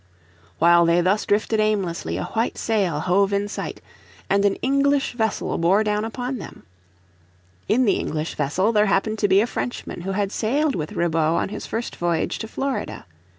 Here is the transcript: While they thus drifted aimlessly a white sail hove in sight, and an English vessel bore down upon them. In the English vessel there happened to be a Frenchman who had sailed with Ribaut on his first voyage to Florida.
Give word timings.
While 0.57 0.87
they 0.87 0.99
thus 1.01 1.27
drifted 1.27 1.59
aimlessly 1.59 2.17
a 2.17 2.23
white 2.23 2.57
sail 2.57 3.01
hove 3.01 3.31
in 3.31 3.47
sight, 3.47 3.81
and 4.31 4.43
an 4.45 4.55
English 4.63 5.11
vessel 5.13 5.55
bore 5.59 5.83
down 5.83 6.05
upon 6.05 6.39
them. 6.39 6.63
In 7.69 7.85
the 7.85 7.97
English 7.99 8.33
vessel 8.33 8.71
there 8.71 8.87
happened 8.87 9.19
to 9.19 9.27
be 9.27 9.41
a 9.41 9.45
Frenchman 9.45 10.01
who 10.01 10.13
had 10.13 10.31
sailed 10.31 10.73
with 10.73 10.93
Ribaut 10.93 11.37
on 11.39 11.49
his 11.49 11.67
first 11.67 11.95
voyage 11.97 12.39
to 12.39 12.47
Florida. 12.47 13.05